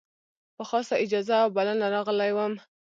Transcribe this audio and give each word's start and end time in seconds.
په 0.55 0.63
خاصه 0.69 0.95
اجازه 1.05 1.35
او 1.43 1.49
بلنه 1.57 1.85
راغلی 1.95 2.31
وم. 2.33 2.53